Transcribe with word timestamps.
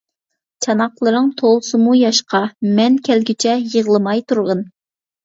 چاناقلىرىڭ 0.65 1.27
تولسىمۇ 1.41 1.93
ياشقا، 1.97 2.41
مەن 2.79 2.97
كەلگۈچە 3.09 3.55
يىغلىماي 3.75 4.25
تۇرغىن. 4.33 4.65